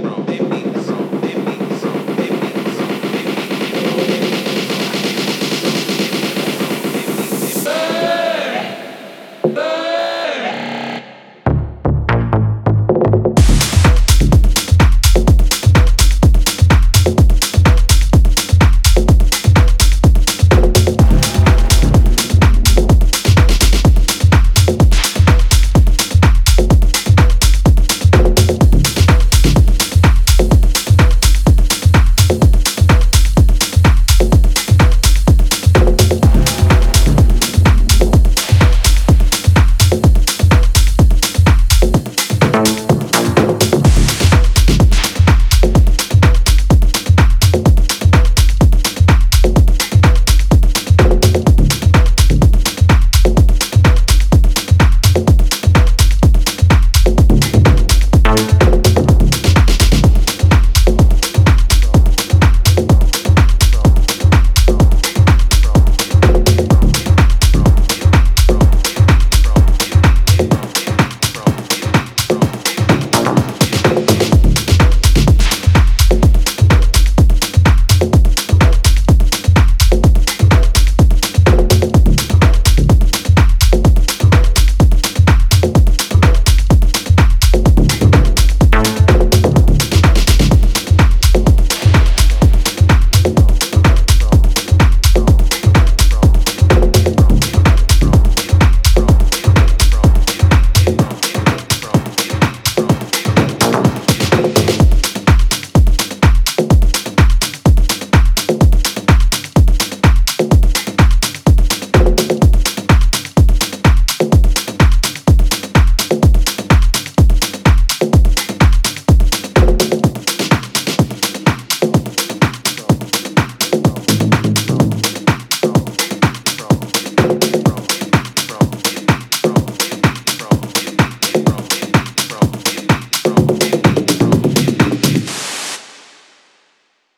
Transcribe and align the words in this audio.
bro. 0.00 0.33